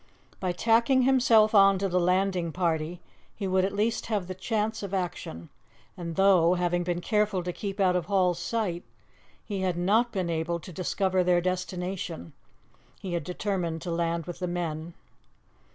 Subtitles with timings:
[0.39, 3.01] By tacking himself on to the landing party
[3.35, 5.49] he would at least have the chance of action,
[5.95, 8.81] and though, having been careful to keep out of Hall's sight,
[9.45, 12.33] he had not been able to discover their destination,
[12.99, 14.95] he had determined to land with the men.